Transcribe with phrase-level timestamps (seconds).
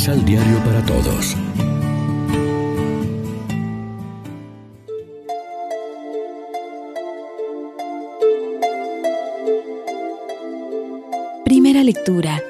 [0.00, 1.36] Misal Diario para Todos.
[11.44, 12.42] Primera lectura.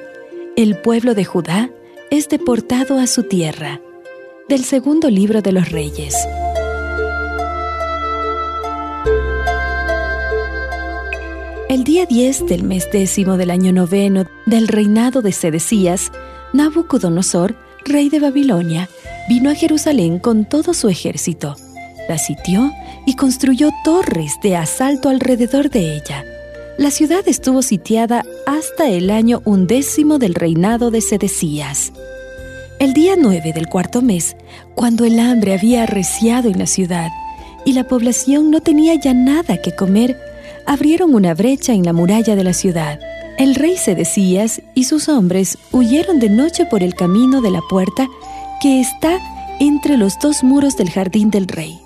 [0.55, 1.69] El pueblo de Judá
[2.09, 3.81] es deportado a su tierra.
[4.47, 6.15] Del segundo libro de los Reyes.
[11.67, 16.13] El día 10 del mes décimo del año noveno del reinado de Sedecías,
[16.53, 17.55] Nabucodonosor,
[17.85, 18.89] rey de Babilonia,
[19.29, 21.55] vino a Jerusalén con todo su ejército.
[22.09, 22.71] La sitió
[23.05, 26.25] y construyó torres de asalto alrededor de ella.
[26.77, 31.93] La ciudad estuvo sitiada hasta el año undécimo del reinado de Sedecías.
[32.79, 34.35] El día 9 del cuarto mes,
[34.75, 37.09] cuando el hambre había arreciado en la ciudad
[37.65, 40.17] y la población no tenía ya nada que comer,
[40.65, 42.99] abrieron una brecha en la muralla de la ciudad.
[43.37, 48.07] El rey Sedecías y sus hombres huyeron de noche por el camino de la puerta
[48.61, 49.19] que está
[49.59, 51.79] entre los dos muros del jardín del rey,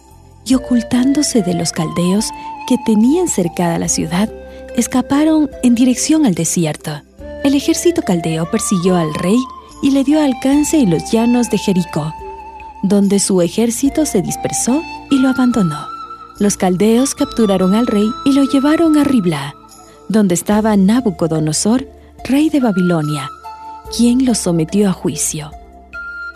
[0.46, 2.30] y ocultándose de los caldeos
[2.68, 4.30] que tenían cercada la ciudad,
[4.76, 7.02] escaparon en dirección al desierto.
[7.44, 9.38] El ejército caldeo persiguió al rey
[9.82, 12.14] y le dio alcance en los llanos de Jericó,
[12.84, 15.88] donde su ejército se dispersó y lo abandonó.
[16.40, 19.56] Los caldeos capturaron al rey y lo llevaron a Ribla,
[20.10, 21.88] donde estaba Nabucodonosor,
[22.24, 23.30] rey de Babilonia,
[23.96, 25.52] quien lo sometió a juicio.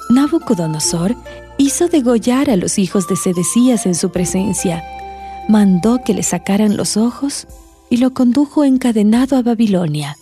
[0.10, 1.16] Nabucodonosor
[1.58, 4.84] hizo degollar a los hijos de Sedecías en su presencia,
[5.48, 7.48] mandó que le sacaran los ojos
[7.90, 10.16] y lo condujo encadenado a Babilonia.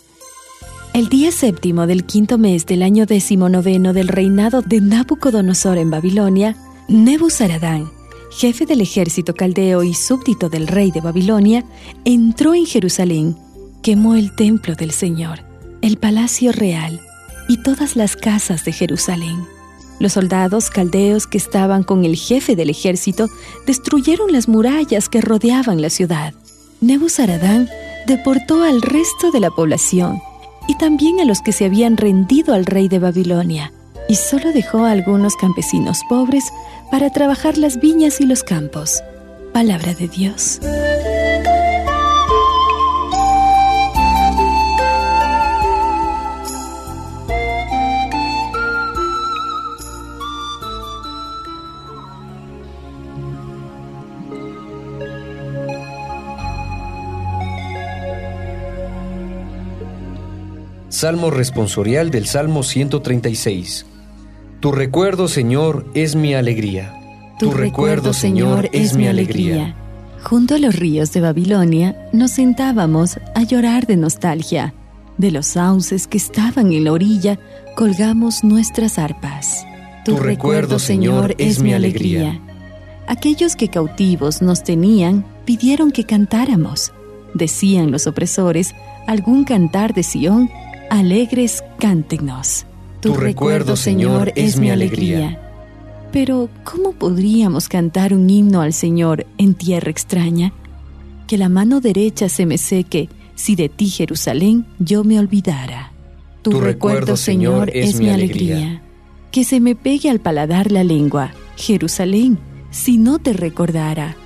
[0.94, 3.06] El día séptimo del quinto mes del año
[3.48, 6.56] noveno del reinado de Nabucodonosor en Babilonia,
[6.88, 7.90] Nebuzaradán,
[8.30, 11.64] jefe del ejército caldeo y súbdito del rey de Babilonia,
[12.04, 13.36] entró en Jerusalén,
[13.82, 15.40] quemó el templo del Señor,
[15.82, 17.00] el palacio real
[17.48, 19.46] y todas las casas de Jerusalén.
[20.00, 23.28] Los soldados caldeos que estaban con el jefe del ejército
[23.66, 26.34] destruyeron las murallas que rodeaban la ciudad.
[26.80, 27.68] Nebuzaradán
[28.06, 30.20] deportó al resto de la población
[30.68, 33.72] y también a los que se habían rendido al rey de Babilonia,
[34.08, 36.44] y solo dejó a algunos campesinos pobres
[36.90, 39.02] para trabajar las viñas y los campos.
[39.52, 40.60] Palabra de Dios.
[60.98, 63.86] Salmo responsorial del Salmo 136.
[64.60, 66.92] Tu recuerdo, Señor, es mi alegría.
[67.38, 69.76] Tu, recuerdo, Señor, es mi alegría.
[70.24, 74.74] Junto a los ríos de Babilonia nos sentábamos a llorar de nostalgia.
[75.16, 77.38] De los sauces que estaban en la orilla
[77.76, 79.64] colgamos nuestras arpas.
[80.04, 82.40] Tu, recuerdo, Señor, es mi alegría.
[83.06, 86.92] Aquellos que cautivos nos tenían pidieron que cantáramos.
[87.32, 88.74] Decían los opresores,
[89.06, 90.50] algún cantar de Sión,
[90.90, 92.66] alegres cántenos.
[93.00, 95.40] Tu recuerdo, Señor, es mi alegría.
[96.12, 100.52] Pero, ¿cómo podríamos cantar un himno al Señor en tierra extraña?
[101.26, 105.92] Que la mano derecha se me seque si de ti, Jerusalén, yo me olvidara.
[106.42, 108.82] Tu, recuerdo, Señor, es mi alegría.
[109.30, 112.38] Que se me pegue al paladar la lengua, Jerusalén,
[112.70, 114.16] si no te recordara.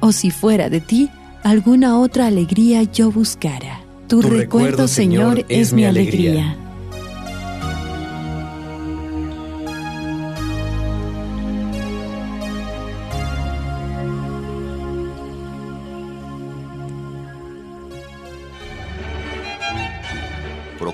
[0.00, 1.10] O si fuera de ti,
[1.44, 3.82] alguna otra alegría yo buscara.
[4.08, 6.56] Tu, recuerdo, Señor, es mi alegría.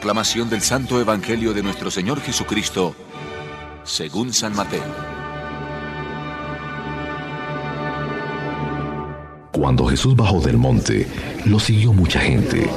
[0.03, 2.97] Proclamación del Santo Evangelio de nuestro Señor Jesucristo,
[3.85, 4.83] según San Mateo.
[9.53, 11.07] Cuando Jesús bajó del monte,
[11.45, 12.69] lo siguió mucha gente.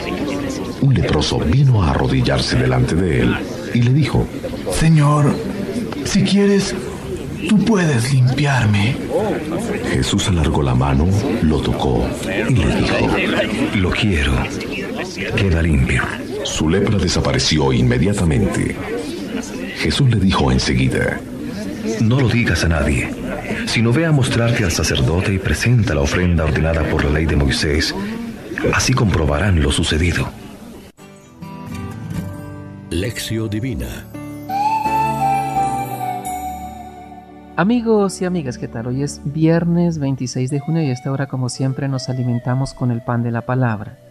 [0.81, 3.35] Un leproso vino a arrodillarse delante de él
[3.73, 4.27] y le dijo,
[4.71, 5.35] Señor,
[6.03, 6.75] si quieres,
[7.49, 8.97] tú puedes limpiarme.
[9.89, 11.07] Jesús alargó la mano,
[11.41, 12.97] lo tocó y le dijo,
[13.77, 14.33] Lo quiero,
[15.35, 16.03] queda limpio.
[16.45, 18.75] Su lepra desapareció inmediatamente.
[19.77, 21.19] Jesús le dijo enseguida,
[22.01, 23.09] No lo digas a nadie,
[23.65, 27.35] sino ve a mostrarte al sacerdote y presenta la ofrenda ordenada por la ley de
[27.35, 27.95] Moisés.
[28.73, 30.29] Así comprobarán lo sucedido.
[32.91, 34.05] Lección Divina
[37.57, 38.87] Amigos y amigas, ¿qué tal?
[38.87, 42.91] Hoy es viernes 26 de junio y a esta hora como siempre nos alimentamos con
[42.91, 44.04] el pan de la palabra.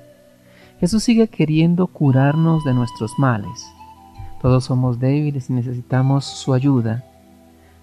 [0.81, 3.73] Jesús sigue queriendo curarnos de nuestros males.
[4.43, 7.05] Todos somos débiles y necesitamos su ayuda.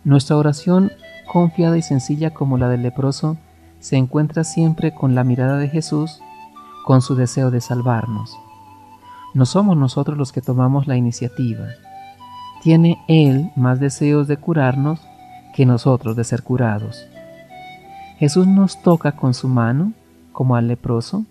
[0.03, 0.91] Nuestra oración,
[1.31, 3.37] confiada y sencilla como la del leproso,
[3.79, 6.21] se encuentra siempre con la mirada de Jesús,
[6.85, 8.37] con su deseo de salvarnos.
[9.33, 11.67] No somos nosotros los que tomamos la iniciativa.
[12.61, 14.99] Tiene Él más deseos de curarnos
[15.55, 17.07] que nosotros de ser curados.
[18.17, 19.93] Jesús nos toca con su mano,
[20.31, 21.25] como al leproso,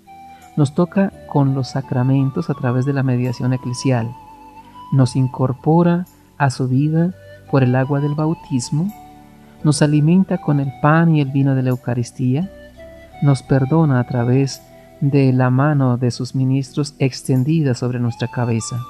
[0.56, 4.11] nos toca con los sacramentos a través de la mediación eclesial,
[4.93, 6.06] nos incorpora
[6.38, 7.14] a su vida
[7.50, 8.93] por el agua del bautismo,
[9.62, 12.50] nos alimenta con el pan y el vino de la Eucaristía,
[13.23, 14.62] nos perdona a través
[15.00, 18.81] de la mano de sus ministros extendida sobre nuestra cabeza.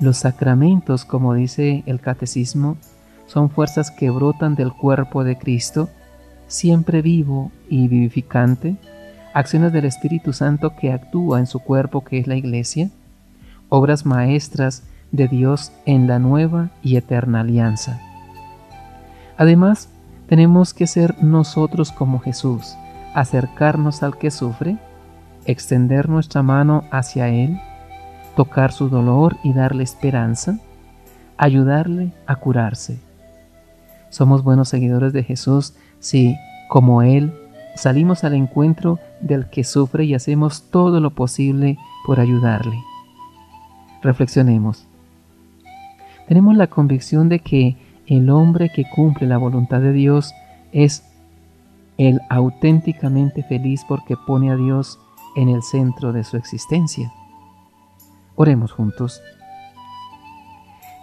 [0.00, 2.76] Los sacramentos, como dice el catecismo,
[3.26, 5.88] son fuerzas que brotan del cuerpo de Cristo,
[6.48, 8.76] siempre vivo y vivificante,
[9.34, 12.90] acciones del Espíritu Santo que actúa en su cuerpo que es la iglesia,
[13.68, 18.00] obras maestras de Dios en la nueva y eterna alianza.
[19.36, 19.88] Además,
[20.28, 22.76] tenemos que ser nosotros como Jesús,
[23.14, 24.78] acercarnos al que sufre,
[25.44, 27.60] extender nuestra mano hacia Él,
[28.36, 30.58] tocar su dolor y darle esperanza,
[31.36, 32.98] ayudarle a curarse.
[34.08, 36.36] Somos buenos seguidores de Jesús si,
[36.68, 37.34] como Él,
[37.74, 42.76] salimos al encuentro del que sufre y hacemos todo lo posible por ayudarle.
[44.02, 44.86] Reflexionemos.
[46.28, 47.76] Tenemos la convicción de que
[48.06, 50.34] el hombre que cumple la voluntad de Dios
[50.72, 51.04] es
[51.98, 54.98] el auténticamente feliz porque pone a Dios
[55.36, 57.12] en el centro de su existencia.
[58.34, 59.20] Oremos juntos.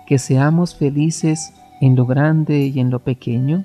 [0.08, 3.64] Que seamos felices en lo grande y en lo pequeño,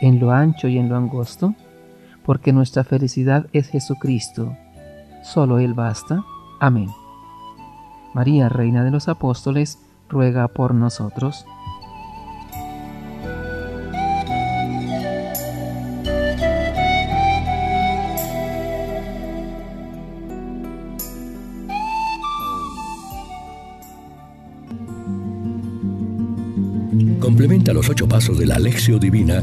[0.00, 1.54] en lo ancho y en lo angosto,
[2.28, 4.54] porque nuestra felicidad es Jesucristo.
[5.22, 6.26] Solo Él basta.
[6.60, 6.90] Amén.
[8.12, 9.78] María, Reina de los Apóstoles,
[10.10, 11.46] ruega por nosotros.
[27.20, 29.42] Complementa los ocho pasos de la Alexio Divina